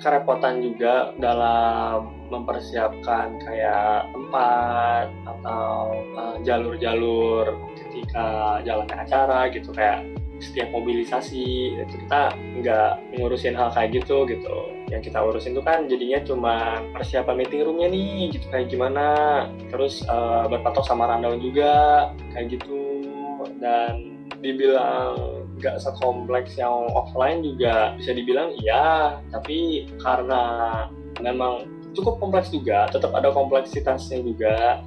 kerepotan 0.00 0.60
juga 0.60 1.16
dalam 1.16 2.12
mempersiapkan 2.28 3.38
kayak 3.40 4.10
tempat 4.12 5.06
atau 5.24 5.94
eh, 5.94 6.36
jalur-jalur 6.44 7.54
uh, 7.54 7.72
ketika 7.78 8.60
jalan 8.66 8.88
acara 8.92 9.48
gitu 9.48 9.70
kayak 9.72 10.04
setiap 10.36 10.68
mobilisasi 10.68 11.80
itu 11.80 11.94
kita 12.06 12.36
nggak 12.60 12.92
ngurusin 13.16 13.56
hal 13.56 13.72
kayak 13.72 14.04
gitu 14.04 14.28
gitu. 14.28 14.56
Yang 14.92 15.10
kita 15.10 15.18
urusin 15.24 15.56
itu 15.56 15.64
kan 15.64 15.88
jadinya 15.88 16.20
cuma 16.22 16.54
persiapan 16.92 17.34
meeting 17.40 17.64
roomnya 17.64 17.88
nih 17.88 18.36
gitu 18.36 18.46
kayak 18.52 18.68
gimana. 18.68 19.06
Terus 19.72 20.04
uh, 20.06 20.44
berpatok 20.46 20.84
sama 20.84 21.08
rundown 21.08 21.40
juga 21.40 21.72
kayak 22.36 22.60
gitu. 22.60 23.00
Dan 23.56 24.20
dibilang 24.44 25.35
nggak 25.56 25.80
sekompleks 25.80 26.60
yang 26.60 26.88
offline 26.92 27.40
juga 27.40 27.96
bisa 27.96 28.12
dibilang 28.12 28.52
iya 28.60 29.16
tapi 29.32 29.88
karena 30.04 30.42
memang 31.24 31.64
cukup 31.96 32.20
kompleks 32.20 32.52
juga 32.52 32.88
tetap 32.92 33.16
ada 33.16 33.32
kompleksitasnya 33.32 34.20
juga 34.20 34.84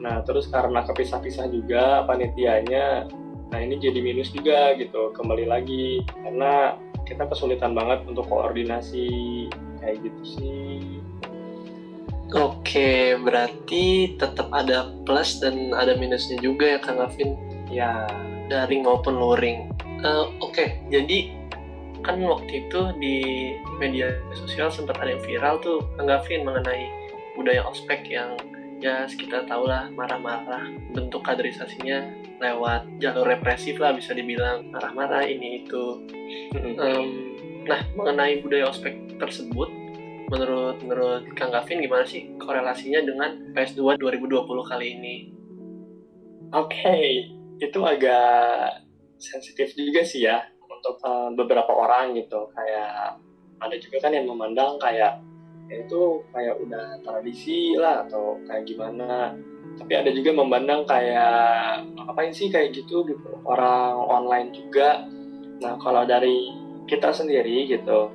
nah 0.00 0.20
terus 0.24 0.48
karena 0.48 0.84
kepisah-pisah 0.84 1.48
juga 1.48 2.04
panitianya 2.04 3.08
nah 3.50 3.58
ini 3.58 3.80
jadi 3.80 3.98
minus 4.00 4.30
juga 4.32 4.76
gitu 4.76 5.12
kembali 5.16 5.48
lagi 5.48 6.04
karena 6.22 6.76
kita 7.08 7.26
kesulitan 7.26 7.74
banget 7.74 8.04
untuk 8.06 8.28
koordinasi 8.28 9.48
kayak 9.80 9.98
gitu 10.04 10.22
sih 10.36 11.00
Oke, 12.30 13.18
berarti 13.18 14.14
tetap 14.14 14.54
ada 14.54 14.86
plus 15.02 15.42
dan 15.42 15.74
ada 15.74 15.98
minusnya 15.98 16.38
juga 16.38 16.62
ya 16.62 16.78
Kang 16.78 17.02
Gavin? 17.02 17.34
Ya. 17.66 18.06
Daring 18.46 18.86
maupun 18.86 19.18
luring. 19.18 19.66
Uh, 20.00 20.32
Oke, 20.40 20.56
okay, 20.56 20.68
jadi 20.88 21.40
kan 22.00 22.16
waktu 22.24 22.64
itu 22.64 22.80
di 22.96 23.16
media 23.76 24.16
sosial 24.32 24.72
sempat 24.72 24.96
ada 24.96 25.12
yang 25.12 25.22
viral 25.24 25.60
tuh 25.60 25.84
Kang 26.00 26.08
Gavin 26.08 26.48
mengenai 26.48 26.88
budaya 27.36 27.60
ospek 27.68 28.08
yang 28.08 28.36
ya 28.80 29.04
kita 29.04 29.44
tahu 29.44 29.68
lah 29.68 29.92
marah-marah 29.92 30.72
bentuk 30.96 31.20
kaderisasinya 31.20 32.08
lewat 32.40 32.88
jalur 32.96 33.28
represif 33.28 33.76
lah 33.76 33.92
bisa 33.92 34.16
dibilang 34.16 34.72
marah-marah 34.72 35.20
ini 35.28 35.68
itu 35.68 36.00
um, 36.80 37.36
nah 37.68 37.84
mengenai 37.92 38.40
budaya 38.40 38.72
ospek 38.72 38.96
tersebut 39.20 39.68
menurut 40.32 40.80
menurut 40.80 41.28
Kang 41.36 41.52
Gavin 41.52 41.84
gimana 41.84 42.08
sih 42.08 42.32
korelasinya 42.40 43.04
dengan 43.04 43.30
PS2 43.52 43.98
2020 43.98 44.70
kali 44.70 44.86
ini? 44.96 45.16
Oke, 46.50 46.70
okay. 46.70 47.04
itu 47.58 47.78
agak 47.82 48.86
sensitif 49.20 49.76
juga 49.76 50.02
sih 50.02 50.24
ya 50.26 50.42
untuk 50.66 50.96
uh, 51.04 51.30
beberapa 51.36 51.70
orang 51.70 52.16
gitu. 52.16 52.48
Kayak 52.56 53.20
ada 53.60 53.76
juga 53.76 53.96
kan 54.08 54.12
yang 54.16 54.26
memandang 54.26 54.80
kayak 54.80 55.20
ya 55.70 55.76
itu 55.86 56.24
kayak 56.34 56.58
udah 56.58 56.98
tradisi 57.04 57.76
lah 57.76 58.08
atau 58.08 58.40
kayak 58.48 58.64
gimana. 58.66 59.36
Tapi 59.78 59.92
ada 59.94 60.10
juga 60.10 60.34
memandang 60.34 60.82
kayak 60.88 61.86
ngapain 61.94 62.32
sih 62.32 62.48
kayak 62.50 62.74
gitu? 62.74 63.06
Gitu. 63.06 63.30
Orang 63.44 64.08
online 64.08 64.50
juga. 64.56 65.04
Nah 65.60 65.76
kalau 65.78 66.08
dari 66.08 66.50
kita 66.88 67.14
sendiri 67.14 67.70
gitu 67.70 68.10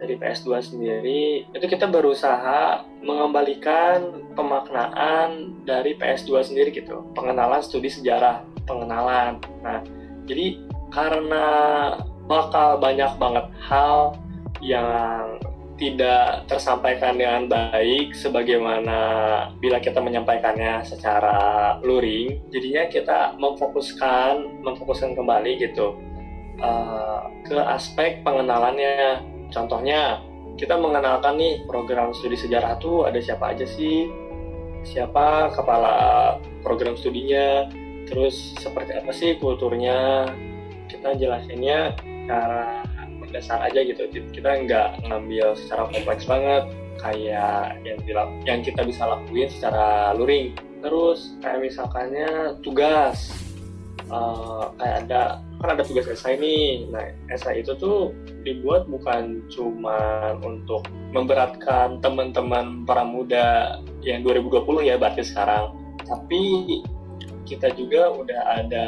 dari 0.00 0.16
PS2 0.16 0.48
sendiri 0.64 1.44
itu 1.52 1.66
kita 1.68 1.84
berusaha 1.84 2.80
mengembalikan 3.04 4.24
pemaknaan 4.32 5.60
dari 5.68 5.92
PS2 6.00 6.40
sendiri 6.40 6.72
gitu. 6.72 7.04
Pengenalan 7.12 7.60
studi 7.60 7.92
sejarah 7.92 8.40
pengenalan. 8.64 9.36
Nah 9.60 9.84
jadi 10.30 10.46
karena 10.94 11.46
bakal 12.30 12.78
banyak 12.78 13.10
banget 13.18 13.46
hal 13.66 14.14
yang 14.62 15.42
tidak 15.74 16.44
tersampaikan 16.44 17.16
dengan 17.16 17.48
baik 17.48 18.12
sebagaimana 18.12 18.98
bila 19.58 19.80
kita 19.80 19.96
menyampaikannya 19.98 20.84
secara 20.84 21.80
luring 21.80 22.36
jadinya 22.52 22.84
kita 22.86 23.34
memfokuskan 23.40 24.60
memfokuskan 24.60 25.16
kembali 25.16 25.56
gitu 25.56 25.96
uh, 26.60 27.26
ke 27.48 27.56
aspek 27.56 28.20
pengenalannya. 28.22 29.24
Contohnya 29.50 30.22
kita 30.54 30.76
mengenalkan 30.76 31.40
nih 31.40 31.64
program 31.64 32.12
studi 32.12 32.36
sejarah 32.36 32.76
tuh 32.78 33.08
ada 33.08 33.18
siapa 33.18 33.56
aja 33.56 33.64
sih? 33.64 34.06
Siapa 34.84 35.52
kepala 35.56 36.36
program 36.60 36.96
studinya 36.96 37.68
terus 38.08 38.56
seperti 38.60 38.96
apa 38.96 39.10
sih 39.12 39.36
kulturnya? 39.36 40.30
Kita 40.86 41.14
jelasinnya 41.14 41.94
cara 42.26 42.82
dasar 43.30 43.62
aja 43.62 43.80
gitu. 43.86 44.10
Kita 44.10 44.50
nggak 44.66 45.06
ngambil 45.06 45.54
secara 45.54 45.86
kompleks 45.88 46.26
banget 46.26 46.64
kayak 47.00 47.80
yang 47.86 47.98
yang 48.44 48.60
kita 48.60 48.84
bisa 48.84 49.06
lakuin 49.06 49.48
secara 49.48 50.12
luring. 50.18 50.52
Terus 50.82 51.38
kayak 51.40 51.60
misalkannya 51.64 52.60
tugas. 52.60 53.32
Uh, 54.10 54.74
kayak 54.74 55.06
ada 55.06 55.38
kan 55.62 55.78
ada 55.78 55.84
tugas 55.86 56.10
esai 56.10 56.34
nih. 56.34 56.90
Nah 56.90 57.14
esai 57.30 57.62
itu 57.62 57.78
tuh 57.78 58.10
dibuat 58.42 58.90
bukan 58.90 59.44
cuma 59.52 60.34
untuk 60.42 60.82
memberatkan 61.14 62.02
teman-teman 62.02 62.82
para 62.82 63.06
muda 63.06 63.78
yang 64.02 64.26
2020 64.26 64.90
ya 64.90 64.98
berarti 64.98 65.22
sekarang. 65.22 65.78
Tapi 66.02 66.42
kita 67.48 67.72
juga 67.74 68.10
udah 68.12 68.40
ada 68.62 68.86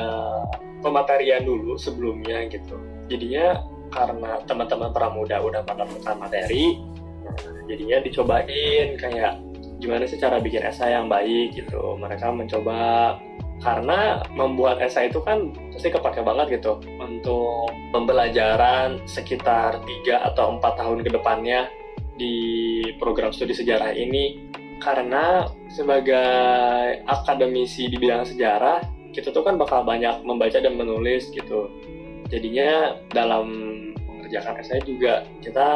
pematerian 0.83 1.47
dulu 1.47 1.79
sebelumnya 1.79 2.49
gitu. 2.51 2.77
Jadinya 3.09 3.61
karena 3.93 4.41
teman-teman 4.49 4.91
pramuda 4.91 5.37
udah 5.45 5.61
pada 5.69 5.85
pesan 5.85 6.17
materi 6.17 6.81
jadinya 7.69 8.03
dicobain 8.03 8.97
kayak 8.99 9.39
gimana 9.79 10.05
sih 10.07 10.19
cara 10.19 10.39
bikin 10.39 10.63
esai 10.63 10.95
yang 10.95 11.11
baik 11.11 11.55
gitu. 11.59 11.99
Mereka 11.99 12.31
mencoba 12.33 13.19
karena 13.63 14.23
membuat 14.35 14.83
esai 14.83 15.11
itu 15.11 15.23
kan 15.23 15.55
pasti 15.75 15.91
kepake 15.91 16.23
banget 16.23 16.63
gitu. 16.63 16.79
Untuk 16.99 17.71
pembelajaran 17.91 19.03
sekitar 19.07 19.83
3 20.07 20.29
atau 20.33 20.59
empat 20.59 20.79
tahun 20.79 21.03
ke 21.03 21.11
depannya 21.15 21.71
di 22.17 22.37
program 23.01 23.33
studi 23.33 23.57
sejarah 23.57 23.91
ini 23.97 24.52
karena 24.83 25.47
sebagai 25.71 26.99
akademisi 27.07 27.87
di 27.87 27.97
bidang 27.97 28.27
sejarah 28.27 28.83
kita 29.15 29.31
tuh 29.31 29.45
kan 29.47 29.61
bakal 29.61 29.85
banyak 29.87 30.25
membaca 30.25 30.59
dan 30.59 30.75
menulis 30.75 31.29
gitu. 31.31 31.69
Jadinya 32.33 32.97
dalam 33.13 33.47
mengerjakan 34.09 34.65
esai 34.65 34.81
juga 34.89 35.29
kita 35.45 35.69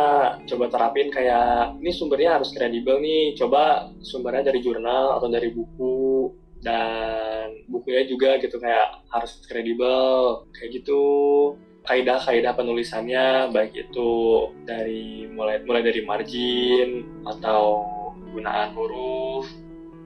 coba 0.49 0.65
terapin 0.73 1.13
kayak 1.13 1.77
ini 1.77 1.93
sumbernya 1.93 2.41
harus 2.41 2.51
kredibel 2.57 2.97
nih 2.99 3.37
coba 3.37 3.93
sumbernya 4.01 4.49
dari 4.49 4.65
jurnal 4.65 5.21
atau 5.21 5.29
dari 5.29 5.53
buku 5.53 6.33
dan 6.65 7.53
bukunya 7.69 8.09
juga 8.09 8.41
gitu 8.41 8.57
kayak 8.57 9.05
harus 9.13 9.45
kredibel 9.45 10.43
kayak 10.57 10.83
gitu. 10.83 11.05
Kaidah-kaidah 11.87 12.59
penulisannya 12.59 13.55
baik 13.55 13.71
itu 13.79 14.11
dari 14.67 15.31
mulai 15.31 15.63
mulai 15.63 15.87
dari 15.87 16.03
margin 16.03 17.07
atau 17.23 17.87
penggunaan 18.37 18.77
huruf 18.77 19.49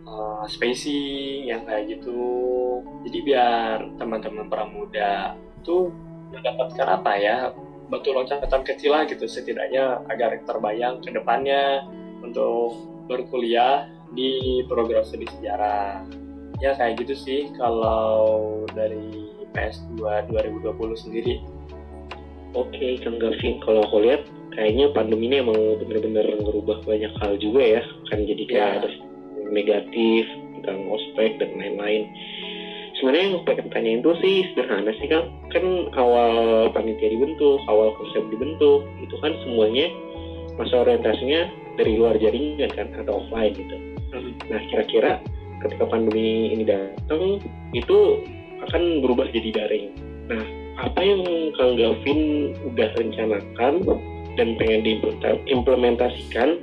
uh, 0.07 0.47
spacing 0.47 1.51
yang 1.51 1.67
kayak 1.67 1.99
gitu. 1.99 2.23
Jadi 3.11 3.19
biar 3.27 3.91
teman-teman 3.99 4.47
pramuda 4.47 5.35
itu 5.59 5.91
mendapatkan 6.31 6.87
apa 6.95 7.13
ya 7.19 7.37
batu 7.91 8.15
loncatan 8.15 8.63
kecil 8.63 8.95
lah 8.95 9.03
gitu. 9.11 9.27
Setidaknya 9.27 10.07
agar 10.07 10.39
terbayang 10.47 11.03
ke 11.03 11.11
depannya 11.11 11.83
untuk 12.23 12.79
berkuliah 13.11 13.91
di 14.15 14.63
program 14.71 15.03
studi 15.03 15.27
sejarah. 15.27 16.07
Ya 16.63 16.79
kayak 16.79 17.03
gitu 17.03 17.19
sih 17.19 17.51
kalau 17.59 18.63
dari 18.71 19.27
PS2 19.51 20.31
2020 20.31 20.71
sendiri. 20.95 21.43
Oke, 22.55 22.95
Kang 23.03 23.19
Gavin, 23.19 23.59
kalau 23.63 23.83
aku 23.91 24.07
lihat 24.07 24.23
kayaknya 24.55 24.91
pandemi 24.95 25.31
ini 25.31 25.37
emang 25.43 25.59
bener-bener 25.83 26.27
ngerubah 26.43 26.83
banyak 26.85 27.13
hal 27.23 27.33
juga 27.39 27.81
ya. 27.81 27.83
Kan 28.11 28.27
jadi 28.27 28.43
kayak 28.47 28.59
Ya. 28.61 28.77
ada 28.83 28.89
negatif 29.51 30.25
tentang 30.59 30.79
ospek 30.91 31.41
dan 31.43 31.51
lain-lain. 31.59 32.07
Sebenarnya 33.01 33.27
yang 33.33 33.45
pengen 33.49 33.69
tanyain 33.73 34.01
itu 34.05 34.13
sih 34.21 34.37
sederhana 34.53 34.93
sih 35.01 35.09
Kang. 35.09 35.33
Kan 35.51 35.89
awal 35.97 36.69
panitia 36.77 37.09
dibentuk, 37.09 37.59
awal 37.65 37.97
konsep 37.97 38.23
dibentuk, 38.29 38.85
itu 39.01 39.17
kan 39.25 39.33
semuanya 39.41 39.89
masa 40.61 40.85
orientasinya 40.85 41.49
dari 41.81 41.97
luar 41.97 42.21
jaringan 42.21 42.69
kan, 42.77 42.93
atau 43.01 43.25
offline 43.25 43.57
gitu. 43.57 43.77
Hmm. 44.13 44.37
Nah, 44.53 44.61
kira-kira 44.69 45.17
ketika 45.65 45.85
pandemi 45.89 46.53
ini 46.53 46.69
datang, 46.69 47.41
itu 47.73 47.99
akan 48.69 49.01
berubah 49.01 49.33
jadi 49.33 49.49
daring. 49.65 49.97
Nah, 50.29 50.45
apa 50.85 51.01
yang 51.01 51.25
Kang 51.57 51.81
Gavin 51.81 52.53
udah 52.69 52.89
rencanakan 53.01 53.75
dan 54.41 54.57
pengen 54.57 54.81
diimplementasikan 55.05 56.57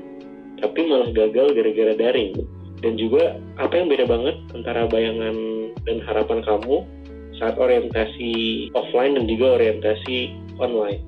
tapi 0.58 0.80
malah 0.90 1.14
gagal 1.14 1.54
gara-gara 1.54 1.94
daring. 1.94 2.34
Dan 2.82 2.98
juga 2.98 3.38
apa 3.62 3.74
yang 3.78 3.90
beda 3.90 4.06
banget 4.10 4.36
antara 4.58 4.90
bayangan 4.90 5.38
dan 5.86 5.98
harapan 6.02 6.42
kamu 6.42 6.82
saat 7.38 7.54
orientasi 7.62 8.34
offline 8.74 9.14
dan 9.14 9.30
juga 9.30 9.62
orientasi 9.62 10.34
online? 10.58 11.06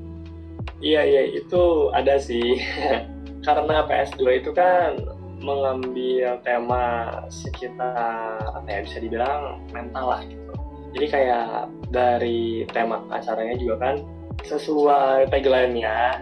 Iya 0.81 1.01
iya 1.01 1.23
itu 1.33 1.89
ada 1.97 2.21
sih. 2.21 2.61
Karena 3.45 3.85
PS2 3.89 4.21
itu 4.45 4.51
kan 4.53 5.01
mengambil 5.41 6.37
tema 6.43 7.09
sekitar 7.31 8.37
apa 8.43 8.67
ya 8.67 8.79
bisa 8.85 8.97
dibilang 9.01 9.63
mental 9.73 10.05
lah 10.13 10.21
gitu. 10.27 10.53
Jadi 10.93 11.05
kayak 11.09 11.69
dari 11.89 12.65
tema 12.69 13.01
acaranya 13.09 13.55
juga 13.57 13.75
kan 13.77 13.95
sesuai 14.43 15.29
tagline-nya 15.29 16.17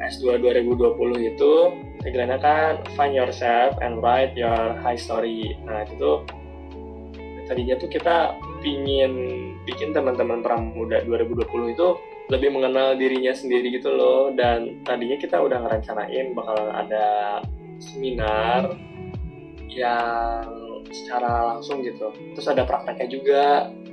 PS2 0.00 0.40
2020 0.40 0.96
itu 1.28 1.52
tagline-nya 2.00 2.40
kan 2.40 2.80
find 2.96 3.12
yourself 3.12 3.76
and 3.84 4.00
write 4.00 4.32
your 4.32 4.72
high 4.80 4.96
story. 4.96 5.52
Nah 5.68 5.84
itu 5.84 5.94
tuh 6.00 6.16
tadinya 7.44 7.76
tuh 7.76 7.90
kita 7.92 8.40
pingin 8.64 9.12
bikin 9.68 9.92
teman-teman 9.92 10.40
pramuda 10.40 11.04
2020 11.04 11.74
itu 11.76 11.88
lebih 12.30 12.54
mengenal 12.54 12.94
dirinya 12.94 13.34
sendiri 13.34 13.74
gitu 13.74 13.90
loh 13.90 14.30
dan 14.32 14.86
tadinya 14.86 15.18
kita 15.18 15.34
udah 15.34 15.58
ngerencanain 15.66 16.30
bakal 16.30 16.56
ada 16.70 17.06
seminar 17.82 18.78
yang 19.66 20.46
secara 20.94 21.54
langsung 21.54 21.82
gitu 21.82 22.14
terus 22.38 22.46
ada 22.46 22.62
prakteknya 22.62 23.06
juga 23.10 23.44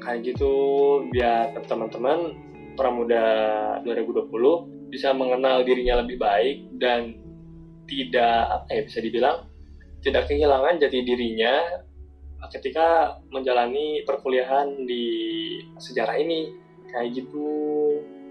kayak 0.06 0.22
gitu 0.22 0.54
biar 1.10 1.58
teman-teman 1.66 2.38
pramuda 2.78 3.26
2020 3.82 4.77
bisa 4.88 5.12
mengenal 5.12 5.64
dirinya 5.68 6.02
lebih 6.04 6.18
baik 6.20 6.58
dan 6.80 7.16
tidak 7.88 8.44
apa 8.52 8.68
ya 8.72 8.82
bisa 8.84 9.00
dibilang 9.00 9.48
tidak 10.04 10.28
kehilangan 10.30 10.80
jati 10.80 11.04
dirinya 11.04 11.84
ketika 12.54 13.18
menjalani 13.34 14.06
perkuliahan 14.06 14.86
di 14.86 15.06
sejarah 15.78 16.16
ini. 16.22 16.54
Kayak 16.88 17.20
gitu 17.20 17.50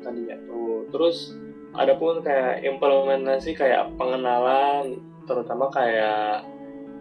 tadinya 0.01 0.37
tuh. 0.49 0.89
Terus 0.89 1.37
ada 1.77 1.93
pun 2.01 2.25
kayak 2.25 2.65
implementasi 2.65 3.53
kayak 3.53 3.93
pengenalan 4.01 4.97
terutama 5.29 5.69
kayak 5.69 6.47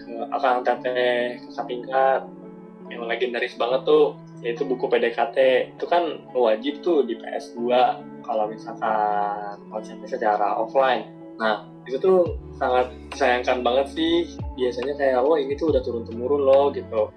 ke 0.02 0.12
akang 0.36 0.66
teteh 0.68 1.40
kakak 1.40 1.66
tingkat 1.72 2.22
yang 2.92 3.08
legendaris 3.08 3.56
banget 3.56 3.88
tuh 3.88 4.20
yaitu 4.44 4.68
buku 4.68 4.92
PDKT 4.92 5.38
itu 5.80 5.86
kan 5.88 6.20
wajib 6.36 6.84
tuh 6.84 7.08
di 7.08 7.16
PS2 7.16 7.72
kalau 8.26 8.50
misalkan 8.50 9.62
konsepnya 9.70 10.10
secara 10.10 10.58
offline. 10.58 11.08
Nah 11.38 11.70
itu 11.86 12.02
tuh 12.02 12.36
sangat 12.58 12.90
disayangkan 13.14 13.62
banget 13.62 13.88
sih. 13.94 14.36
Biasanya 14.58 14.94
kayak 14.98 15.22
oh 15.22 15.38
ini 15.38 15.54
tuh 15.54 15.72
udah 15.72 15.82
turun 15.86 16.04
temurun 16.04 16.42
loh 16.44 16.74
gitu. 16.74 17.14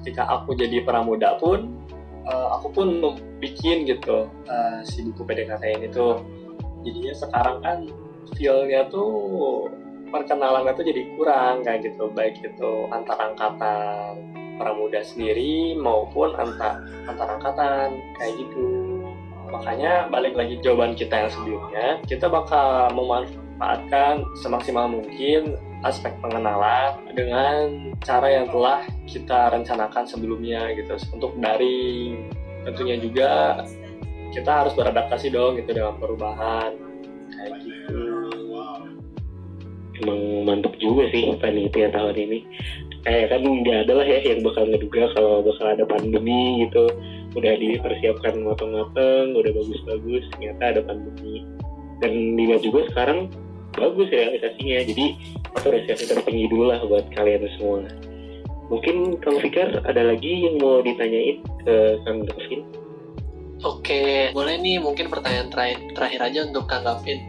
Ketika 0.00 0.28
aku 0.28 0.54
jadi 0.54 0.84
pramuda 0.84 1.40
pun 1.40 1.72
uh, 2.28 2.60
aku 2.60 2.70
pun 2.70 2.86
bikin 3.40 3.88
gitu 3.88 4.28
uh, 4.28 4.78
si 4.84 5.02
buku 5.08 5.24
PDKT 5.24 5.64
ini 5.80 5.88
tuh. 5.90 6.20
Jadinya 6.84 7.14
sekarang 7.16 7.56
kan 7.60 7.78
feel-nya 8.36 8.88
tuh 8.88 9.68
perkenalannya 10.12 10.72
tuh 10.76 10.84
jadi 10.84 11.02
kurang 11.16 11.64
kayak 11.64 11.88
gitu. 11.88 12.12
Baik 12.12 12.40
itu 12.44 12.72
antar 12.92 13.16
angkatan 13.32 14.30
pramuda 14.60 15.00
sendiri 15.00 15.72
maupun 15.72 16.36
antar 16.36 16.84
antar 17.08 17.40
angkatan 17.40 17.96
kayak 18.20 18.36
gitu 18.36 18.79
makanya 19.50 20.06
balik 20.08 20.38
lagi 20.38 20.56
jawaban 20.62 20.94
kita 20.94 21.26
yang 21.26 21.30
sebelumnya 21.30 21.86
kita 22.06 22.26
bakal 22.30 22.88
memanfaatkan 22.94 24.22
semaksimal 24.38 24.86
mungkin 24.86 25.58
aspek 25.80 26.12
pengenalan 26.20 27.00
dengan 27.16 27.92
cara 28.04 28.28
yang 28.28 28.46
telah 28.52 28.84
kita 29.08 29.48
rencanakan 29.52 30.04
sebelumnya 30.04 30.72
gitu. 30.76 30.96
Untuk 31.16 31.32
daring 31.40 32.28
tentunya 32.68 32.96
juga 33.00 33.28
kita 34.30 34.64
harus 34.64 34.72
beradaptasi 34.76 35.32
dong 35.32 35.56
gitu 35.56 35.72
dengan 35.72 35.96
perubahan. 35.96 36.76
Kayak 37.32 37.52
gitu. 37.64 38.02
Emang 40.00 40.20
mantep 40.48 40.76
juga 40.80 41.08
sih 41.12 41.32
panitia 41.40 41.88
tahun 41.92 42.16
ini. 42.16 42.38
Kayak 43.00 43.32
kan 43.32 43.40
nggak 43.40 43.78
ada 43.88 43.92
lah 43.96 44.06
ya 44.06 44.18
yang 44.20 44.44
bakal 44.44 44.68
ngeduga 44.68 45.02
kalau 45.16 45.40
bakal 45.40 45.66
ada 45.72 45.84
pandemi 45.88 46.68
gitu 46.68 46.84
udah 47.36 47.54
dipersiapkan 47.58 48.42
matang-matang 48.42 49.34
udah 49.38 49.52
bagus-bagus 49.54 50.26
ternyata 50.34 50.62
ada 50.76 50.80
pandemi 50.82 51.46
dan 52.02 52.12
dilihat 52.34 52.62
juga 52.64 52.88
sekarang 52.90 53.30
bagus 53.76 54.08
ya 54.10 54.26
realisasinya. 54.30 54.78
Jadi 54.82 55.06
apresiasi 55.54 56.04
tertinggi 56.10 56.46
dulu 56.50 56.74
lah 56.74 56.80
buat 56.86 57.06
kalian 57.14 57.46
semua. 57.58 57.86
Mungkin 58.70 59.18
Kang 59.18 59.38
Fikar 59.42 59.82
ada 59.82 60.02
lagi 60.06 60.46
yang 60.46 60.62
mau 60.62 60.78
ditanyain 60.82 61.42
ke 61.66 61.74
Kang 62.06 62.22
Gavin 62.22 62.62
Oke, 63.60 64.32
boleh 64.32 64.56
nih 64.56 64.80
mungkin 64.80 65.12
pertanyaan 65.12 65.52
terakhir, 65.52 65.92
terakhir 65.92 66.20
aja 66.32 66.40
untuk 66.48 66.64
Kang 66.64 66.80
Gavin. 66.80 67.20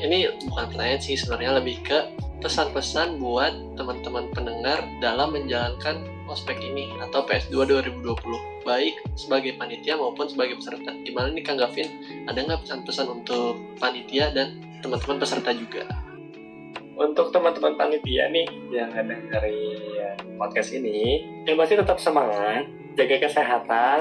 Ini 0.00 0.48
bukan 0.48 0.72
pertanyaan 0.72 1.00
sih, 1.04 1.20
sebenarnya 1.20 1.60
lebih 1.60 1.84
ke 1.84 2.15
pesan-pesan 2.44 3.16
buat 3.16 3.52
teman-teman 3.80 4.28
pendengar 4.36 4.84
dalam 5.00 5.32
menjalankan 5.32 6.04
ospek 6.26 6.58
ini 6.58 6.90
atau 7.00 7.22
PS2 7.24 7.64
2020 7.80 8.66
baik 8.66 8.94
sebagai 9.14 9.54
panitia 9.56 9.94
maupun 9.94 10.26
sebagai 10.26 10.58
peserta. 10.58 10.90
Gimana 11.06 11.32
nih 11.32 11.44
Kang 11.46 11.56
Gavin? 11.56 11.86
Ada 12.26 12.44
nggak 12.44 12.60
pesan-pesan 12.66 13.06
untuk 13.08 13.56
panitia 13.78 14.34
dan 14.34 14.58
teman-teman 14.82 15.22
peserta 15.22 15.54
juga? 15.54 15.86
Untuk 16.96 17.30
teman-teman 17.30 17.78
panitia 17.78 18.28
nih 18.32 18.46
yang 18.72 18.90
ada 18.92 19.16
dari 19.30 19.86
podcast 20.36 20.74
ini 20.74 21.22
yang 21.46 21.56
pasti 21.56 21.78
tetap 21.78 22.00
semangat 22.00 22.66
jaga 22.96 23.16
kesehatan 23.28 24.00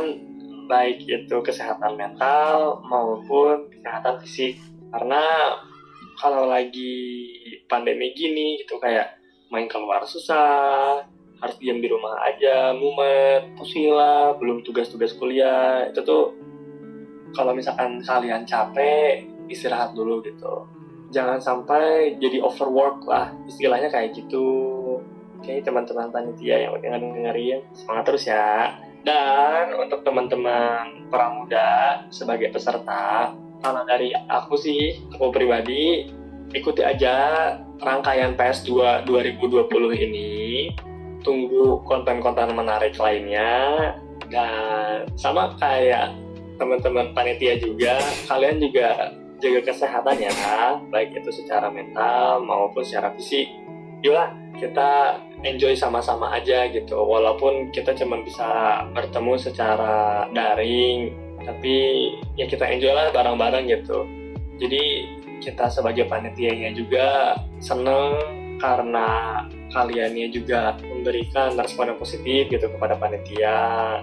baik 0.65 1.05
itu 1.05 1.37
kesehatan 1.45 1.93
mental 1.93 2.81
maupun 2.89 3.69
kesehatan 3.69 4.15
fisik. 4.25 4.57
Karena 4.89 5.23
kalau 6.15 6.47
lagi 6.47 6.95
pandemi 7.67 8.15
gini 8.15 8.63
gitu 8.63 8.79
kayak 8.79 9.19
main 9.51 9.67
keluar 9.69 10.01
susah 10.03 11.03
harus 11.39 11.55
diam 11.59 11.83
di 11.83 11.91
rumah 11.91 12.15
aja 12.25 12.71
mumet 12.73 13.53
pusing 13.59 13.91
belum 14.39 14.63
tugas-tugas 14.63 15.13
kuliah. 15.19 15.85
Itu 15.91 16.01
tuh 16.01 16.33
kalau 17.35 17.51
misalkan 17.51 17.99
kalian 18.01 18.47
capek 18.47 19.27
istirahat 19.51 19.93
dulu 19.93 20.23
gitu. 20.23 20.65
Jangan 21.13 21.37
sampai 21.37 22.17
jadi 22.17 22.41
overwork 22.41 23.05
lah 23.05 23.29
istilahnya 23.45 23.91
kayak 23.91 24.15
gitu. 24.15 24.47
Oke 25.37 25.61
teman-teman 25.61 26.09
panitia 26.09 26.65
yang 26.65 26.71
udah 26.79 26.97
dengerin 26.97 27.61
semangat 27.75 28.03
terus 28.09 28.25
ya. 28.25 28.73
Dan 29.05 29.77
untuk 29.77 30.01
teman-teman 30.01 31.05
pramuda 31.13 32.01
sebagai 32.09 32.49
peserta 32.49 33.29
kalau 33.65 33.81
dari 33.81 34.13
aku 34.13 34.53
sih 34.61 35.01
aku 35.17 35.33
pribadi 35.33 36.05
ikuti 36.53 36.85
aja 36.85 37.49
rangkaian 37.81 38.37
PS2 38.37 39.01
2020 39.09 40.05
ini. 40.05 40.69
Tunggu 41.25 41.81
konten-konten 41.89 42.53
menarik 42.53 42.93
lainnya. 43.01 43.89
Dan 44.29 45.09
sama 45.17 45.57
kayak 45.57 46.13
teman-teman 46.61 47.09
panitia 47.17 47.57
juga 47.57 47.97
kalian 48.29 48.61
juga 48.61 49.13
jaga 49.41 49.61
kesehatan 49.67 50.17
ya 50.17 50.31
baik 50.87 51.11
itu 51.17 51.29
secara 51.33 51.67
mental 51.73 52.45
maupun 52.45 52.85
secara 52.85 53.09
fisik. 53.17 53.49
Yuklah 54.05 54.29
kita 54.61 55.17
enjoy 55.41 55.73
sama-sama 55.73 56.37
aja 56.37 56.69
gitu. 56.69 57.01
Walaupun 57.01 57.73
kita 57.73 57.97
cuma 57.97 58.21
bisa 58.21 58.81
bertemu 58.93 59.33
secara 59.41 60.29
daring 60.31 61.24
tapi 61.45 61.73
ya 62.35 62.49
kita 62.49 62.65
enjoy 62.65 62.91
lah 62.91 63.13
bareng-bareng 63.13 63.69
gitu. 63.69 64.03
Jadi 64.57 64.83
kita 65.39 65.69
sebagai 65.69 66.09
panitianya 66.09 66.73
juga 66.73 67.37
seneng 67.61 68.17
karena 68.57 69.43
kaliannya 69.69 70.31
juga 70.31 70.79
memberikan 70.81 71.53
respon 71.59 71.93
yang 71.93 71.99
positif 72.01 72.49
gitu 72.49 72.65
kepada 72.73 72.97
panitia. 72.97 74.01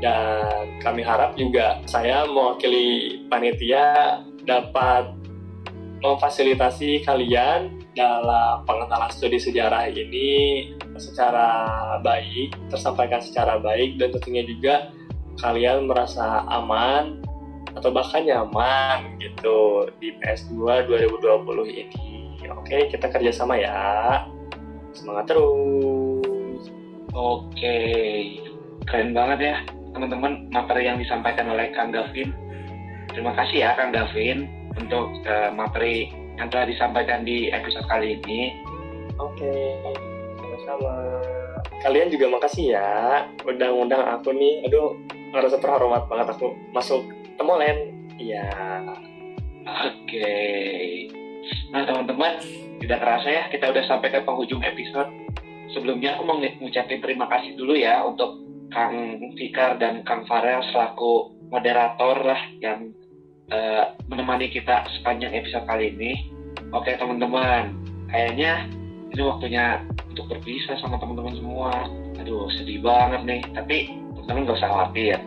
Dan 0.00 0.80
kami 0.80 1.04
harap 1.04 1.36
juga 1.36 1.76
saya 1.84 2.24
mewakili 2.24 3.20
panitia 3.28 4.24
dapat 4.48 5.12
memfasilitasi 6.00 7.04
kalian 7.04 7.84
dalam 7.92 8.64
pengenalan 8.64 9.12
studi 9.12 9.36
sejarah 9.36 9.92
ini 9.92 10.72
secara 10.96 11.48
baik, 12.00 12.56
tersampaikan 12.72 13.20
secara 13.20 13.60
baik 13.60 14.00
dan 14.00 14.08
tentunya 14.16 14.40
juga 14.48 14.88
kalian 15.38 15.86
merasa 15.86 16.42
aman 16.50 17.22
atau 17.78 17.94
bahkan 17.94 18.26
nyaman 18.26 19.14
gitu 19.22 19.86
di 20.02 20.18
PS2 20.18 20.90
2020 20.90 21.70
ini. 21.70 22.50
Oke, 22.50 22.90
kita 22.90 23.06
kerjasama 23.06 23.54
ya. 23.54 24.26
Semangat 24.90 25.30
terus. 25.30 26.62
Oke, 27.14 27.78
keren 28.86 29.14
banget 29.14 29.38
ya 29.54 29.56
teman-teman 29.90 30.46
materi 30.54 30.86
yang 30.86 30.98
disampaikan 30.98 31.50
oleh 31.50 31.70
Kang 31.74 31.90
Gavin. 31.90 32.30
Terima 33.10 33.34
kasih 33.34 33.66
ya 33.66 33.70
Kang 33.74 33.90
Gavin 33.90 34.46
untuk 34.78 35.10
uh, 35.26 35.50
materi 35.50 36.14
yang 36.38 36.48
telah 36.48 36.66
disampaikan 36.70 37.26
di 37.26 37.50
episode 37.50 37.84
kali 37.90 38.22
ini. 38.22 38.54
Oke, 39.18 39.52
sama-sama. 40.38 40.94
Kalian 41.82 42.08
juga 42.08 42.26
makasih 42.32 42.78
ya 42.78 42.90
udah 43.44 43.68
ngundang 43.74 44.04
aku 44.06 44.30
nih. 44.32 44.64
Aduh, 44.70 44.96
ngerasa 45.30 45.58
terhormat 45.62 46.06
banget 46.10 46.34
aku 46.36 46.54
masuk 46.74 47.02
temolen. 47.38 47.94
Iya. 48.18 48.50
Oke. 49.64 50.36
Nah 51.72 51.86
teman-teman, 51.86 52.42
tidak 52.82 52.98
kerasa 53.00 53.28
ya 53.30 53.42
kita 53.48 53.70
udah 53.70 53.84
sampai 53.86 54.10
ke 54.12 54.20
penghujung 54.26 54.60
episode. 54.60 55.08
Sebelumnya 55.70 56.18
aku 56.18 56.22
mau 56.26 56.36
ngucapin 56.38 56.98
terima 56.98 57.30
kasih 57.30 57.54
dulu 57.54 57.78
ya 57.78 58.02
untuk 58.02 58.42
Kang 58.74 59.18
Fikar 59.38 59.78
dan 59.78 60.02
Kang 60.02 60.26
Farel 60.26 60.62
selaku 60.70 61.34
moderator 61.50 62.22
lah 62.22 62.42
yang 62.62 62.90
uh, 63.50 63.94
menemani 64.06 64.50
kita 64.50 64.86
sepanjang 64.98 65.34
episode 65.34 65.66
kali 65.66 65.94
ini. 65.94 66.12
Oke 66.74 66.94
teman-teman, 66.98 67.74
kayaknya 68.10 68.66
ini 69.10 69.22
waktunya 69.26 69.82
untuk 70.10 70.26
berpisah 70.30 70.78
sama 70.78 70.98
teman-teman 70.98 71.34
semua. 71.38 71.70
Aduh 72.18 72.50
sedih 72.58 72.82
banget 72.82 73.22
nih, 73.26 73.42
tapi 73.54 73.78
teman-teman 74.30 74.54
gak 74.54 74.62
usah 74.62 74.70
khawatir. 74.70 75.18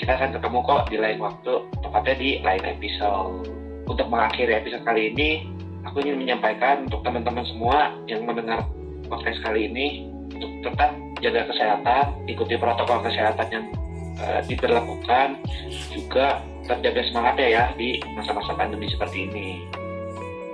Kita 0.00 0.12
akan 0.16 0.30
ketemu 0.40 0.58
kok 0.64 0.82
di 0.88 0.96
lain 0.96 1.18
waktu, 1.20 1.54
tepatnya 1.84 2.14
di 2.16 2.30
lain 2.40 2.64
episode. 2.64 3.44
Untuk 3.84 4.08
mengakhiri 4.08 4.56
episode 4.56 4.88
kali 4.88 5.12
ini, 5.12 5.52
aku 5.84 6.00
ingin 6.00 6.16
menyampaikan 6.16 6.88
untuk 6.88 7.04
teman-teman 7.04 7.44
semua 7.44 7.92
yang 8.08 8.24
mendengar 8.24 8.64
podcast 9.04 9.36
kali 9.44 9.68
ini 9.68 10.08
untuk 10.32 10.48
tetap 10.64 10.96
jaga 11.20 11.44
kesehatan, 11.44 12.04
ikuti 12.24 12.56
protokol 12.56 13.04
kesehatan 13.04 13.48
yang 13.52 13.66
uh, 14.24 14.40
diberlakukan, 14.48 15.36
juga 15.92 16.40
terjaga 16.64 17.04
semangat 17.12 17.36
ya 17.36 17.68
di 17.76 18.00
masa-masa 18.16 18.56
pandemi 18.56 18.88
seperti 18.88 19.28
ini. 19.28 19.48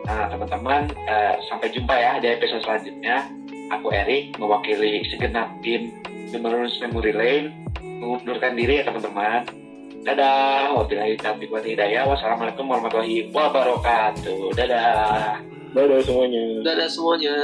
Nah 0.03 0.27
teman-teman, 0.35 0.91
uh, 1.07 1.35
sampai 1.47 1.71
jumpa 1.71 1.95
ya 1.95 2.19
di 2.19 2.27
episode 2.27 2.67
selanjutnya. 2.67 3.31
Aku 3.79 3.93
Erik, 3.95 4.35
mewakili 4.41 5.05
segenap 5.13 5.53
tim 5.63 5.95
Maroons 6.37 6.77
Memory 6.85 7.13
Lane, 7.17 7.68
mengundurkan 7.99 8.55
diri 8.55 8.81
ya 8.81 8.85
teman-teman. 8.87 9.43
Dadah, 10.07 10.79
wabillahi 10.79 11.19
taufiq 11.19 11.51
wa 11.51 11.61
hidayah. 11.61 12.07
Wassalamualaikum 12.07 12.65
warahmatullahi 12.65 13.29
wabarakatuh. 13.35 14.55
Dadah. 14.57 15.43
Dadah 15.75 16.01
semuanya. 16.01 16.45
Dadah 16.65 16.89
semuanya. 16.89 17.35